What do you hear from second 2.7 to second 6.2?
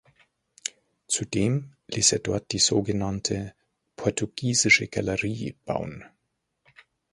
genannte „Portugiesische Galerie“ bauen.